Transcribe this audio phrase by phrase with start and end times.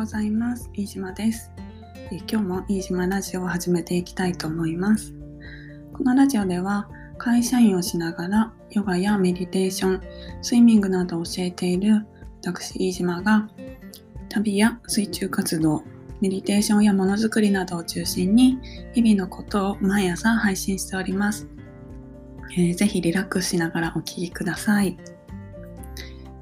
[0.00, 0.70] ございます。
[0.72, 1.52] 飯島です。
[2.10, 5.12] え今日も飯島ラジオを始めていきたいと思います。
[5.92, 6.88] このラジオでは
[7.18, 10.02] 会社員をしながらヨガやメディテーション、
[10.40, 12.06] スイミングなどを教えている
[12.42, 13.50] 私飯島が
[14.30, 15.84] 旅や水中活動、
[16.22, 18.58] メディテーションやものづくりなどを中心に
[18.94, 21.46] 日々のことを毎朝配信しております。
[22.56, 24.96] えー、ぜひリラックスしながらお聴きください。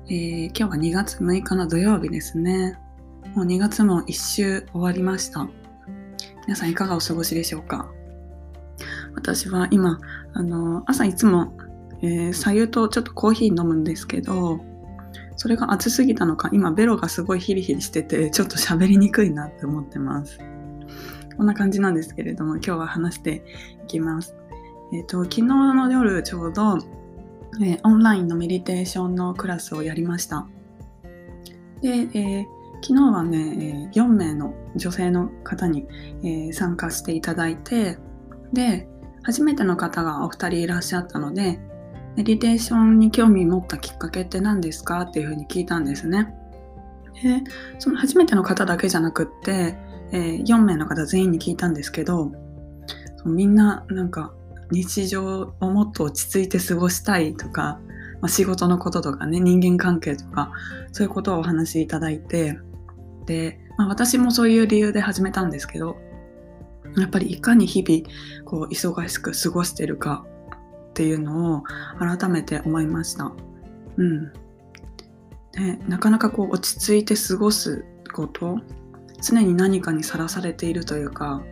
[0.07, 2.79] えー、今日は2月6日の土曜日ですね。
[3.35, 5.49] もう2月も1週終わりました。
[6.47, 7.91] 皆さんいかがお過ごしでしょうか？
[9.15, 9.99] 私は今、
[10.35, 11.53] あの、朝いつも、
[12.03, 14.61] えー、左右とちょっとコーヒー飲むんですけど、
[15.37, 20.39] それが暑すぎたのか、今ベロがすごいヒリヒリしてて、ちょっと喋りにくいなって思ってます。
[21.37, 23.45] こんな感じなんですけれども、今日は話して
[23.85, 24.35] いきます。
[24.93, 26.79] えっ、ー、と、昨日の夜ちょうど、
[27.63, 30.47] えー、オンラインのメディテーションのクラスをやりました。
[31.83, 35.87] で、えー、昨日はね、4名の女性の方に、
[36.23, 37.99] え、参加していただいて、
[38.53, 38.89] で、
[39.23, 41.61] 初めての方がお二人いらっしゃったので、
[42.17, 45.03] メディテーションに興味持ったきっかけって何ですか？
[45.03, 46.35] っていうふうに聞いたんですね。
[47.23, 47.43] で、
[47.79, 49.77] その初めての方だけじゃなくって、
[50.13, 52.33] え、4名の方全員に聞いたんですけど、
[53.25, 54.33] みんななんか
[54.71, 57.81] 日常をもっと落ち着いて過ごしたいとか、
[58.21, 60.53] まあ、仕事のこととかね人間関係とか
[60.93, 62.59] そういうことをお話しいただいて
[63.29, 65.97] で、まあ、私もそういう理由で始めたんですけど
[66.97, 70.27] やっぱりいかに日々こう忙しく過ごしてるか
[70.91, 71.63] っていうのを
[71.99, 73.31] 改めて思いました。
[73.99, 74.33] うん、
[75.55, 78.59] ね、なかなかこう落ち着いて過ごすこと
[79.23, 81.43] 常に何かにさらされているというか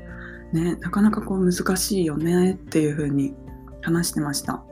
[0.52, 3.34] ね、なかなかこう難しいよねっていうふうに
[3.82, 4.62] 話してました。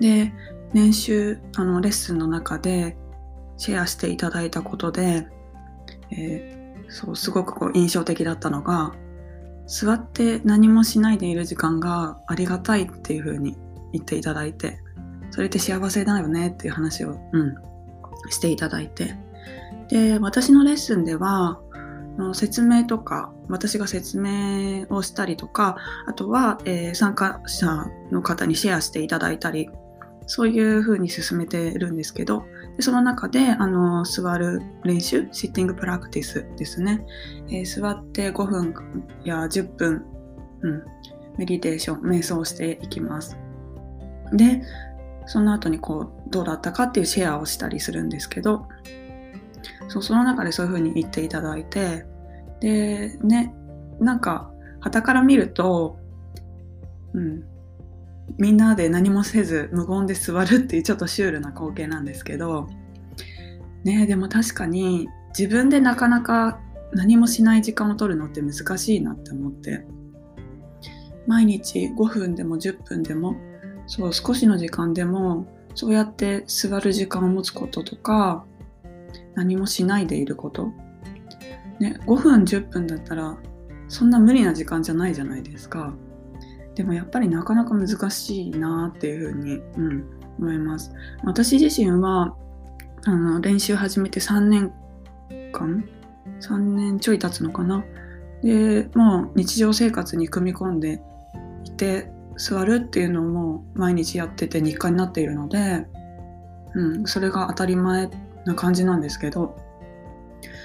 [0.00, 0.32] で、
[0.72, 2.96] 年収、あの、レッスンの中で
[3.56, 5.26] シェアしていただいたことで、
[6.12, 8.92] えー、そう、すごくこう印象的だったのが、
[9.66, 13.56] 座って何もしないでいる時間がありがたいっていうふうに
[13.92, 14.80] 言っていただいて、
[15.30, 17.54] それって幸せだよねっていう話を、うん、
[18.30, 19.16] していただいて。
[19.88, 21.60] で、私のレッスンでは、
[22.34, 25.76] 説明とか私が説明をしたりとか
[26.06, 29.70] あとは、えー、参加者の方にシェアしていただいたり
[30.26, 32.44] そういう風に進めてるんですけど
[32.80, 37.04] でその中であの座る練習シッティングプラクティスですね、
[37.48, 38.74] えー、座って5分
[39.22, 40.02] や10分、
[40.62, 40.84] うん、
[41.36, 43.36] メディテーション瞑想していきます。
[44.32, 44.62] で
[45.26, 48.66] その後にこうどうだったかっていうシェアをしたりするんですけど
[49.88, 52.06] そうその中でそういうふうに言っていただいて
[52.60, 53.54] でね
[53.98, 55.98] なんか傍から見ると、
[57.12, 57.44] うん、
[58.38, 62.68] みんなで何もせず無言で座るっていうちょっとシュールな光景なんですけど
[63.84, 66.60] ねでも確かに自分でなかなか
[66.92, 69.84] 何もしない時間を取るのって難しいなって思って
[71.26, 73.36] 毎日5分でも10分でも
[73.86, 78.44] そう少しの時間でもそうやって座る時間を持つこととか
[79.34, 80.72] 何もしないでいること、
[81.78, 83.36] ね、5分10分だったら
[83.88, 85.94] そんな無理な時間じゃないじゃないですか。
[86.80, 90.04] でもやっぱりなかなか難しいなっていうふうに、うん、
[90.38, 90.90] 思います。
[91.24, 92.34] 私自身は
[93.04, 94.72] あの練習始めて3年
[95.52, 95.84] 間
[96.40, 97.84] 3年ちょい経つのかな。
[98.42, 101.02] でもう日常生活に組み込んで
[101.64, 105.86] いて座るっていうのも毎日やってて日課になっているので、
[106.74, 108.08] うん、それが当たり前
[108.46, 109.54] な感じなんですけど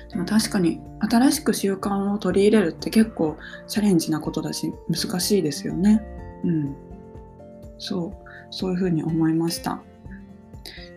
[0.09, 6.01] でも確かに新しく習慣を取り入れるって結構チャレンジなことだし難しいですよね。
[6.43, 6.75] うん。
[7.77, 8.13] そう、
[8.51, 9.81] そういうふうに思いました。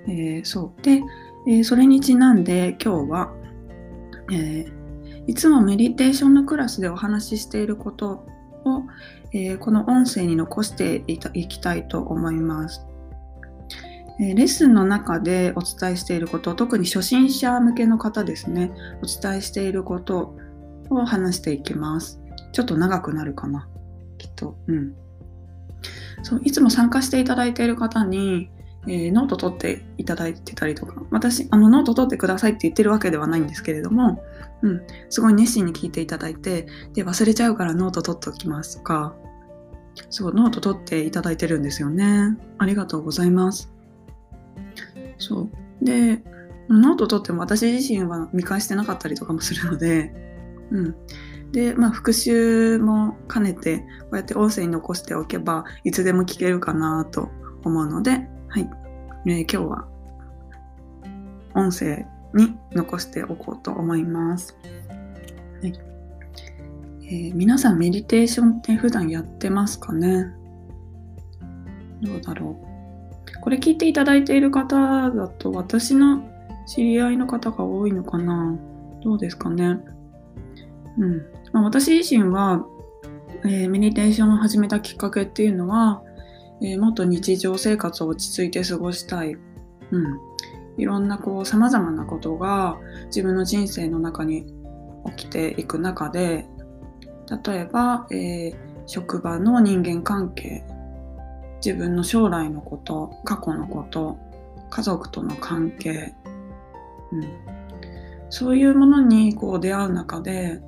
[0.07, 0.83] えー、そう。
[0.83, 1.03] で、
[1.47, 3.33] えー、それにちなんで今日は、
[4.33, 4.73] えー、
[5.27, 8.27] いつもメディテーションのクラスでお話ししていること
[8.65, 8.83] を、
[9.33, 12.88] えこの音声に残していきたいと思います。
[14.19, 18.73] レッスンの中でお伝えしていること、特に初心者向けの方ですね、
[19.03, 20.37] お伝えしていること
[20.91, 22.21] を話していきます。
[22.53, 23.69] ちょっと長くなるかな、
[24.19, 24.57] きっと。
[24.67, 24.95] うん。
[26.23, 28.51] そういつも参加していただいている方に、
[28.89, 34.23] えー、ノート取っていただいてたりとか、私、あのノート取ってくださいって言ってるわけではないんですけれども、
[34.63, 39.15] うん、すごい熱心に聞いていただいて、で、忘れちゃうからノート取っておきますとか、
[40.11, 42.37] すごいノート取っていただいてるんですよね。
[42.59, 43.73] ありがとうございます。
[45.19, 45.49] そ
[45.83, 45.85] う。
[45.85, 46.23] で、
[46.69, 50.13] ノート取っても私自身は見返してなかったりとかもするので、
[50.71, 50.95] うん。
[51.53, 57.31] で、まあ、復習も兼ねて、こうやって音声に残しておけば、いつでも聞けるかなと
[57.65, 58.71] 思うので、はい。
[59.27, 59.89] えー、今日は、
[61.55, 64.57] 音声に残しておこうと思います。
[65.63, 65.73] はい
[67.11, 70.27] えー、皆さんメディテーションって普段やってますかね？
[72.03, 72.68] どうだろう
[73.41, 76.23] これ聞いていただいている方だと私の
[76.67, 78.59] 知り合いの方が多いのかな？
[79.03, 79.79] どうですかね？
[80.99, 81.23] うん。
[81.53, 82.67] まあ、私自身は、
[83.45, 86.03] えー、メディテーションを始めたきっかけっていうのは、
[86.61, 89.35] えー、もっと日常生活を落ち着いて過ごしたい。
[89.35, 89.41] うん。
[90.77, 94.47] いろんなこう様々なことが自分の人生の中に
[95.17, 96.47] 起きていく中で、
[97.47, 98.55] 例えば、えー、
[98.87, 100.65] 職場の人間関係、
[101.65, 104.19] 自分の将来のこと、過去のこと、
[104.71, 106.15] 家族との関係、
[107.13, 107.25] うん、
[108.31, 110.61] そういうものにこう出会う中で、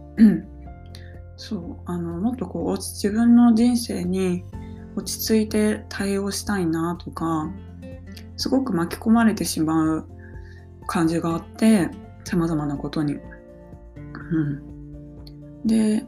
[1.36, 4.44] そうあのもっとこう自分の人生に
[4.94, 7.50] 落ち着いて対応したいなとか
[8.36, 10.08] すごく巻き込まれてしまう
[10.86, 11.88] 感じがあって
[12.24, 13.14] さまざまなことに。
[13.14, 14.38] う
[15.64, 16.04] ん、で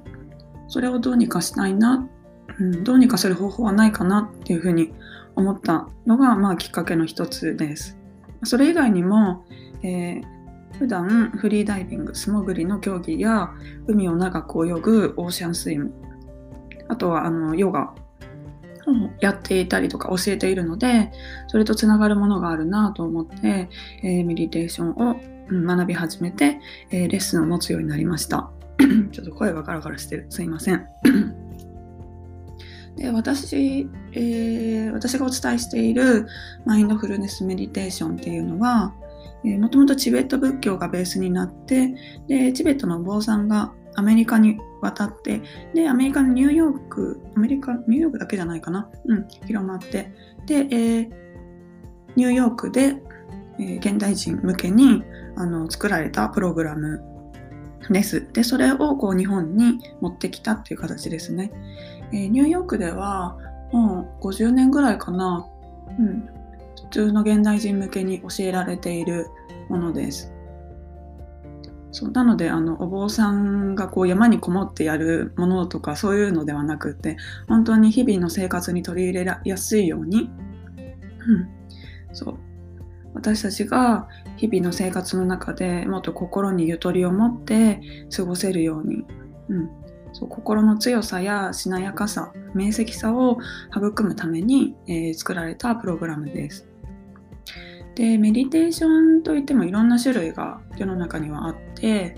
[0.69, 2.06] それをどうにかしたいな、
[2.58, 4.93] うん、どうにかする方法はないかなっていうふうに
[5.37, 7.99] 思ったのが、まあ、きっかけの一つです。
[8.44, 9.44] それ以外にも、
[9.82, 13.50] えー、普段フリーダイビング、素潜りの競技や
[13.87, 15.93] 海を長く泳ぐオーシャンスイム、
[16.88, 17.94] あとはあのヨガ
[18.87, 21.12] をやっていたりとか教えているので、
[21.48, 23.69] それとつながるものがあるなと思って、
[24.02, 25.16] えー、メディテーションを
[25.50, 26.60] 学び始めて、
[26.90, 28.50] えー、レッスンを持つようになりました。
[29.12, 30.26] ちょっと声がガラガラしてる。
[30.31, 30.87] すいません。
[32.97, 36.27] で私、えー、私がお伝えしている
[36.67, 38.94] マインドフルネスメディテーションっていうのは、
[39.44, 41.94] もともとチベット仏教がベースになって
[42.29, 45.43] でチベットのお坊さんがアメリカに渡って
[45.75, 50.12] でアメリカのニューヨークアメリカニューヨークだけじゃないかな、うん、広まって
[50.47, 51.11] で、えー、
[52.15, 52.94] ニューヨークで、
[53.59, 55.03] えー、現代人向けに
[55.37, 57.03] あの作られたプログラム
[57.91, 58.27] です。
[58.33, 61.50] で、それをこう日本に持ってきたっていう形ですね。
[62.12, 63.37] えー、ニューヨークでは
[63.73, 65.47] もう50年ぐらいかな、
[65.99, 66.29] うん、
[66.85, 69.29] 普通の現代人向けに教えられている
[69.69, 70.32] ものです。
[71.94, 77.19] そうなのであのお坊さんがこう山にこもってやるものとかそういうのではなくて
[77.49, 80.31] 本当に日々の生活に取り入れやすいように、
[81.26, 81.49] うん、
[82.15, 82.38] そう。
[83.15, 87.81] 私たちが日々の生活の中でもっと心にゆとりを持って
[88.15, 89.05] 過ごせるように、
[89.50, 89.70] うん、
[90.12, 93.38] そう心の強さやしなやかさ明晰さを
[93.75, 96.69] 育むために、えー、作られたプログラムです。
[97.94, 102.17] でメディテーションといってもいろんな種類が世の中にはあって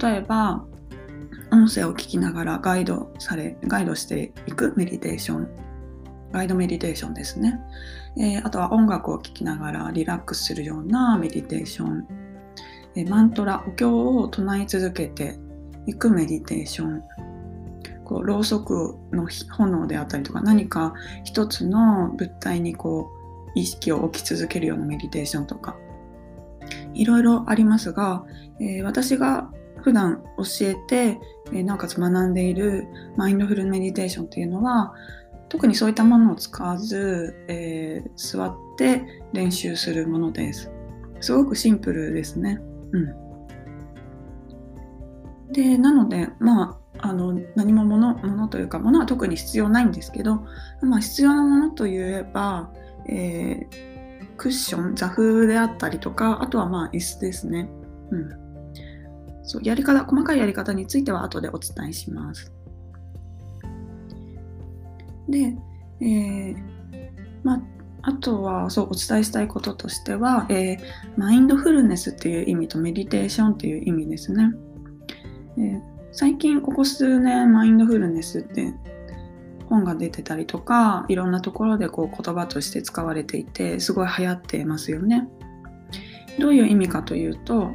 [0.00, 0.64] 例えば
[1.52, 5.48] 音声を聞きながらガイドされガイドしていくメディテーション
[6.32, 7.60] ガイドメディテーションですね、
[8.18, 12.08] えー、あとは音楽を聴きながらリラックスするようなメディテーション、
[12.96, 15.38] えー、マントラお経を唱え続けて
[15.86, 17.02] いくメディテーション
[18.04, 19.26] こうろうそくの
[19.56, 20.94] 炎であったりとか何か
[21.24, 23.10] 一つの物体にこ
[23.54, 25.76] う意識を置き続けるようなメディテーションとか
[26.92, 28.24] いろいろありますが、
[28.60, 29.50] えー、私が
[29.82, 31.18] 普段教えて、
[31.52, 32.86] えー、なおかつ学んでいる
[33.16, 34.94] マインドフルメディテーションっていうのは
[35.48, 39.02] 特にそういったものを使わず、えー、座って
[39.32, 40.70] 練習するものです。
[41.20, 42.60] すごくシンプルですね。
[42.92, 43.23] うん。
[45.54, 50.46] で、なので、まあ、あの何もものというかものは特に必要ないんですけど、
[50.82, 52.70] まあ、必要なものといえば、
[53.08, 57.68] えー、クッション、座風であったりとか、あとはまあ椅子ですね。
[58.10, 58.28] うん。
[59.44, 62.52] そう、やり方、細かいやり方については後でお伝えします。
[65.28, 65.56] で、
[66.00, 66.56] えー、
[67.44, 67.62] まあ、
[68.02, 70.78] あとはそうお伝えしたいこととしては、えー、
[71.16, 74.52] マインドフルネスっていう意味とメディテーションっていう意味ですね。
[75.56, 75.80] えー、
[76.12, 78.74] 最近ここ数年マインドフルネスって
[79.68, 85.28] 本が出てたりとかいろんなところでこう言葉として使われていてすごい流行ってますよね。
[86.38, 87.70] どういう意味かというと、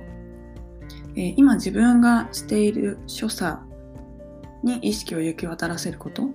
[1.16, 3.62] え、今自分がしている所作
[4.64, 6.30] に意識を行き渡らせること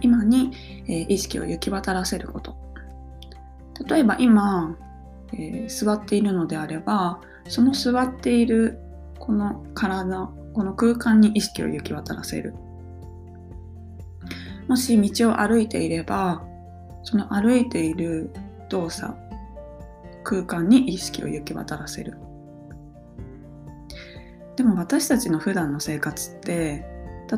[0.00, 0.50] 今に、
[0.88, 2.56] え、意識を行き渡らせること
[3.88, 4.76] 例えば今、
[5.32, 8.78] え、座っているのであればその座っている
[9.18, 12.54] この体この空間に意識を行き渡らせる。
[14.68, 16.44] もし道を歩いていれば
[17.02, 18.30] その歩いている
[18.68, 19.14] 動作
[20.22, 22.16] 空間に意識を行き渡らせる。
[24.56, 26.84] でも私たちの普段の生活って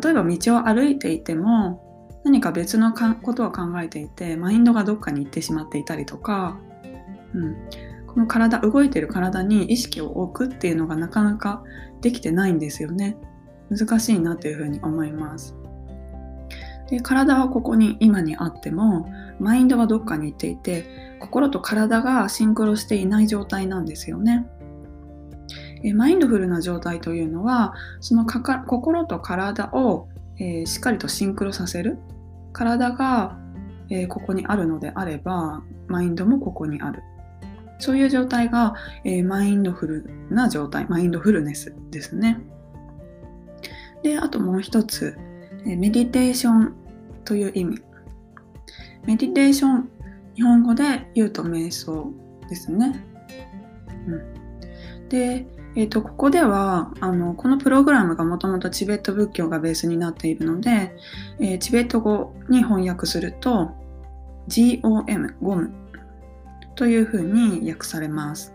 [0.03, 6.59] 例えば道を歩いていても何か別のことを考えていてマインドがどっかに行ってしまっていたりとか、
[7.35, 7.57] うん、
[8.15, 11.63] この体動いてる体に意識を置くっていうのがなかなか
[12.03, 13.17] できてないんですよね。
[13.71, 15.57] 難しいなというふうに思います。
[16.91, 19.09] で体はここに今にあっても
[19.41, 20.85] マインドはどっかに行っていて
[21.21, 24.47] 心と体がシンクロしていない状態なんですよね。
[25.83, 31.99] えマインドフルな状態というのはその心と体を、えー、しっかりとシンクロさせる
[32.53, 33.39] 体が、
[33.89, 37.03] えー、ここにあるのであればマインドもここにある。
[37.83, 38.75] そういう状態が、
[39.05, 42.41] えー、マインドフルな状態マインドフルネスですね。
[44.05, 45.17] であともう一つ、
[45.67, 46.75] えメディテーション
[47.25, 47.83] という意味。
[49.05, 49.89] メディテーション
[50.37, 52.13] 日本語で言うと瞑想
[52.49, 53.05] ですね、
[54.07, 60.95] うん、でえーと、ここではあのこのプログラムがもともとチベット仏教がベースになっているので、
[61.41, 63.71] えー、チベット語に翻訳すると
[64.49, 65.82] GOM、ゴム。
[66.75, 68.55] というふうに訳されます。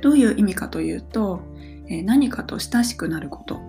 [0.00, 1.40] どういう意味かというと、
[1.88, 3.60] えー、何かと親しくなること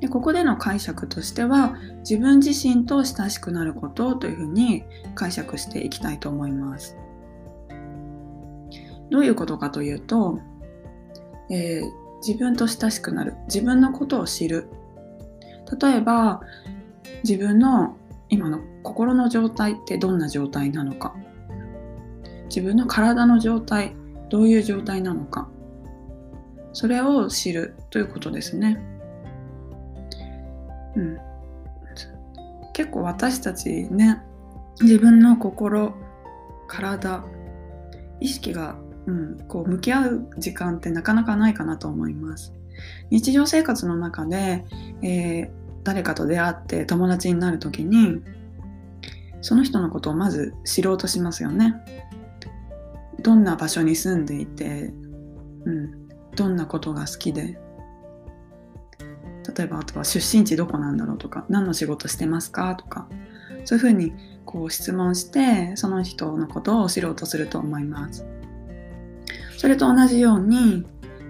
[0.00, 0.08] で。
[0.08, 6.96] ここでの解釈としては自分自身と親しくなることというふうに解釈していきたいと思います。
[9.10, 10.40] どういうことかというと、
[11.50, 14.68] えー、自分と親しくなる自分のことを知る
[15.80, 16.40] 例えば
[17.22, 17.96] 自分の
[18.28, 21.14] 今の心の状態ってどんな状態なのか
[22.46, 23.94] 自分の体の状態
[24.28, 25.48] どういう状態なのか
[26.72, 28.78] それを知るということですね。
[30.94, 31.18] うん、
[32.74, 34.22] 結構私たちね
[34.80, 35.94] 自分の心
[36.68, 37.24] 体
[38.20, 38.76] 意識が
[39.06, 42.52] うん、こう向き合う時間ってなかなかないかなと思います。
[43.10, 44.64] 日常生活の中で、
[45.02, 45.50] えー、
[45.84, 48.20] 誰かと出会って友達になる時に
[49.40, 51.74] その人のことをまず知ろうとしますよね。
[53.20, 54.92] どんな場所に住んでいて、
[55.64, 57.58] うん、どんなことが好きで
[59.56, 62.74] 例えばあとは出身地どこなんだろうとか何の仕事してますか？
[62.74, 63.08] とか
[63.64, 64.12] そういうふうに
[64.44, 68.26] こう質問してその人のことを知ろうとすると思います。
[69.56, 70.84] それと同じように、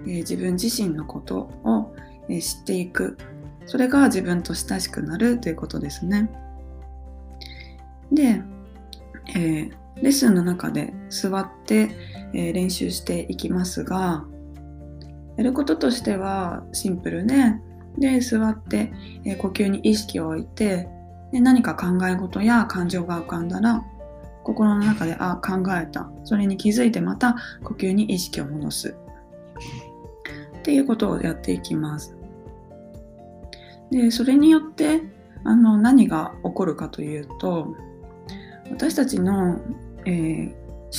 [0.05, 1.95] えー、自分自身のことを、
[2.27, 3.17] えー、知っていく
[3.65, 6.29] それが自分と親しくなるということですね。
[8.11, 8.41] で、
[9.29, 11.89] えー、レッスンの中で座って、
[12.33, 14.25] え練習していきますが
[15.37, 17.61] やることとしてはシンプルね。
[17.97, 18.91] で座って、
[19.25, 20.87] え呼吸に意識を置いて
[21.31, 23.83] で何か考え事や感情が浮かんだら
[24.43, 26.09] 心の中であ考えた。
[26.23, 28.95] それに気づいてまた呼吸に意識を戻す。
[30.59, 32.15] っていうことをやっていきます。
[33.89, 35.01] でそれによって
[35.45, 37.73] あの何が起こるかというと
[38.71, 39.59] 私たちの、
[40.07, 40.51] えー、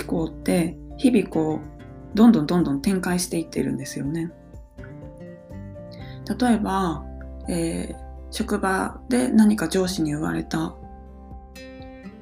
[0.04, 4.30] 思考って日々こうどんどんどんどん展開していってるんですよね。
[6.38, 7.04] 例えば、
[7.48, 7.96] えー、
[8.30, 10.74] 職場で何か上司に言われた。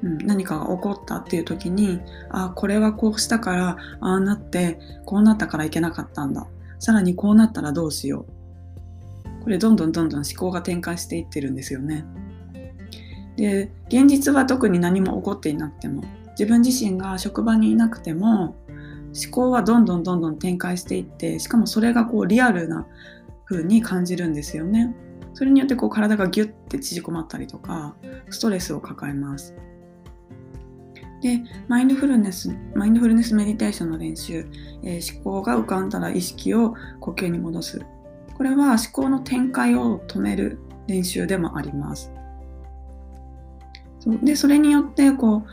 [0.02, 6.46] うん、何かが起こったっていう時にあこれはこうしたからああなってこうなったからいけなかったんだ。
[6.78, 9.42] さらにこうなったらどうしよう。
[9.42, 12.04] これどんどんどんどん思考が展開していってるんですよね。
[13.36, 16.04] で現実は特に何も起こっていなくても
[16.38, 18.56] 自分自身が職場にいなくても
[19.14, 22.86] 思考はどんどんどんどん展開していってしかもそれがこうリアルな
[23.46, 24.94] 風に感じるんですよね。
[25.32, 27.94] それによってこう体がギュッて縮こまったりとか
[28.30, 29.54] ストレスを抱えます。
[31.22, 34.46] でマインドフルネスマインドフルネスメディテーションの練習、
[34.82, 37.80] えー、思考が浮かんだら意識を呼吸に戻す
[38.36, 42.12] これは思考の展開を止める練習でもあります
[44.22, 45.44] でそれによってこ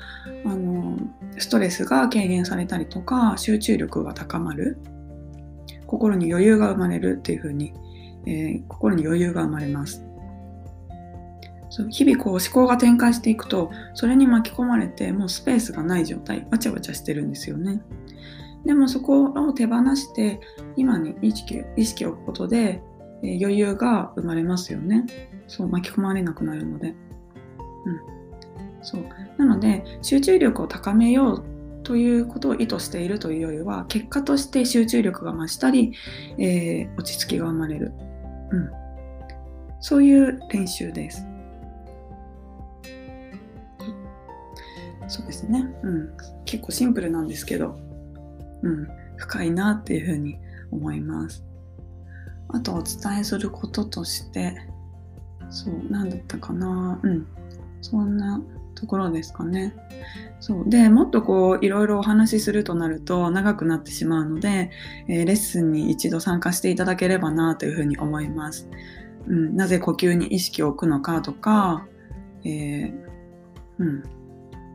[0.46, 0.98] うあの
[1.38, 4.78] ストレスが軽減されたりとか集中力が高まる。
[5.88, 7.72] 心に余裕が生まれるっていうふうに、
[8.26, 10.04] えー、心に余裕が生まれます。
[11.70, 11.88] そう。
[11.90, 17.82] 日々こう思考が展開していくとそれに巻き込まれてもうスペースがない状態わちゃわちゃしてるんですよね。
[18.66, 20.40] でもそこを手放して
[20.78, 22.82] 今に意識意識を置くことで、
[23.22, 25.06] え、余裕が生まれますよね。
[25.48, 26.90] そう巻き込まれなくなるので。
[26.90, 26.96] うん。
[28.84, 29.04] そう
[29.38, 31.44] なので集中力を高めよう
[31.84, 35.94] ということを意図しているというよりは結果として集中力が増したり、
[36.38, 37.92] えー、落ち着きが生まれる、
[38.52, 38.70] うん、
[39.80, 41.26] そういう練習です。
[45.10, 45.68] そうですね。
[45.84, 46.18] うん。
[46.46, 47.78] 結構シンプルなんですけど、
[48.62, 48.88] うん。
[49.18, 50.40] 深いなっていうふうに
[50.72, 51.44] 思います。
[52.50, 54.56] あとお伝えすることとして、
[55.50, 57.00] そう、何だったかな。
[57.04, 57.28] うん。
[57.82, 58.42] そんな
[58.84, 59.74] ところですかね。
[60.42, 64.72] そうでもっとこういろいろお話しするとなると長くなってしまうので、
[65.08, 68.68] えー、レッスンに一度参加していただければなというふうに思います。
[69.26, 71.88] うん、なぜ呼吸に意識を置くのかとか、
[72.44, 72.94] えー、
[73.80, 74.04] うん、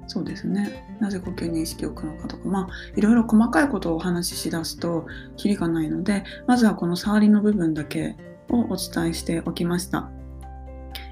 [0.06, 0.96] そうですね。
[1.00, 8.16] なぜ呼吸に意識を置くのかとか、まあ、いろいろ細かいことをお話ししだすと、キリがないので、まずはこの触りの部分だけ
[8.48, 10.10] をお伝えしておきました。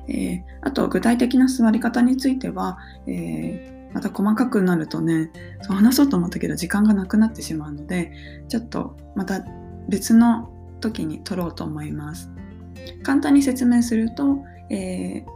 [0.08, 5.30] えー、あと、具体的な座り方については、えー、また細かくなるとね、
[5.62, 8.12] そう話そうと思ったけど時間がなくなってしまうので、
[8.48, 9.44] ちょっとまた
[9.88, 12.30] 別の時に撮ろうと思います。
[13.02, 15.26] 簡単に説明すると、えー、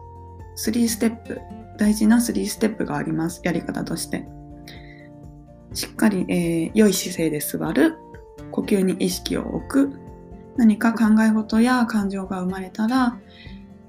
[0.57, 1.41] 3ステップ
[1.79, 3.41] 大事な3ステップがあります。
[3.43, 4.29] やり方として。
[5.73, 7.97] しっかり、えー、良い姿勢で座る。
[8.51, 9.93] 呼吸に意識を置く。
[10.57, 13.19] 何か考え事や感情が生まれたら、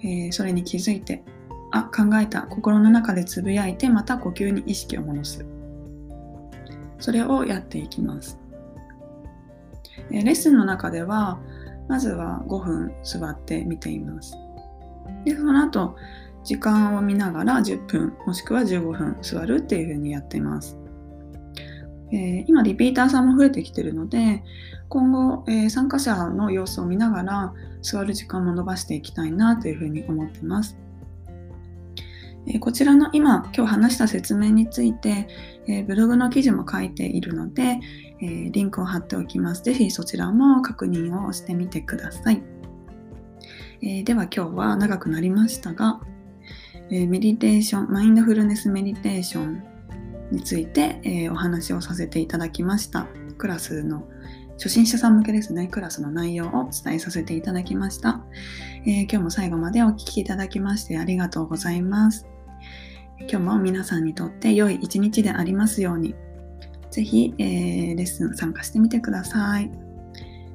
[0.04, 1.24] えー、それに気づいて、
[1.72, 2.44] あ、考えた。
[2.44, 5.46] 心の中でつぶやいて、また呼吸に意識を戻す。
[7.00, 8.40] それをやっていきます。
[10.12, 11.40] えー、レッスンの中では、
[11.88, 14.36] まずは5分座ってみています。
[15.26, 15.96] で、その後、
[16.44, 20.81] 時間を見ながら10分もしくは15分座るっていう風にやっています。
[22.12, 24.44] えー、今リピーターさんも増えてきてるので
[24.90, 30.78] 今後、えー、参加者の様子を見ながら座る時間も伸ばしていきたいなというふうに思ってます。
[32.48, 35.28] えー、こちらの今今日話した説明について、
[35.68, 37.80] えブログの記事も書いているので、
[38.20, 39.64] えリンクを貼っておきます。
[39.64, 42.44] ぜひそちらも確認をしてみてください。
[43.82, 46.02] えでは今日は長くなりましたが、
[46.90, 49.71] えメディテーション、マインドフルネスメディテーション
[50.32, 53.08] について、えお話をさせていただきました。
[53.38, 54.08] クラスの
[54.62, 58.22] 初心者さん向けですね、クラスの内容をお伝えさせていただきました。
[58.86, 62.28] えー、今日も最後までお聴きいただきましてありがとうございます。
[63.22, 66.16] 今日も皆さんにとって良い一日でありますように、
[66.92, 69.72] ぜひ、えー、レッスン参加してみてください。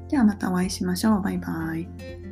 [0.08, 1.22] ではまたお会いしましょう。
[1.22, 2.25] バイバイ。